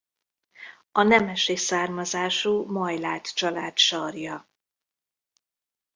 A 0.91 1.01
nemesi 1.01 1.55
származású 1.55 2.71
Majláth 2.71 3.33
család 3.33 3.77
sarja. 3.77 4.49